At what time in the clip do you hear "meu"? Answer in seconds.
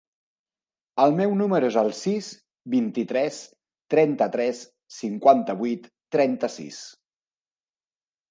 1.17-1.33